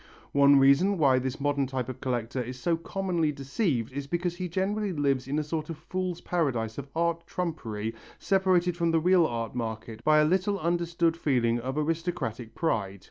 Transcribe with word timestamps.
One 0.31 0.57
reason 0.57 0.97
why 0.97 1.19
this 1.19 1.39
modern 1.39 1.67
type 1.67 1.87
of 1.87 1.99
collector 2.01 2.41
is 2.41 2.59
so 2.59 2.75
commonly 2.75 3.31
deceived 3.31 3.93
is 3.93 4.07
because 4.07 4.37
he 4.37 4.49
generally 4.49 4.91
lives 4.91 5.27
in 5.27 5.37
a 5.37 5.43
sort 5.43 5.69
of 5.69 5.77
fool's 5.77 6.21
paradise 6.21 6.79
of 6.79 6.87
art 6.95 7.27
trumpery 7.27 7.93
separated 8.17 8.75
from 8.75 8.89
the 8.89 8.99
real 8.99 9.27
art 9.27 9.53
market 9.53 10.03
by 10.03 10.17
a 10.17 10.25
little 10.25 10.59
understood 10.59 11.15
feeling 11.15 11.59
of 11.59 11.77
aristocratic 11.77 12.55
pride. 12.55 12.99